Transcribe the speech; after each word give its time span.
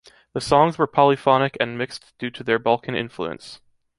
The 0.33 0.41
songs 0.41 0.79
were 0.79 0.87
polyphonic 0.87 1.55
and 1.59 1.77
mixed 1.77 2.17
due 2.17 2.31
to 2.31 2.43
their 2.43 2.57
Balkan 2.57 2.95
influence. 2.95 3.61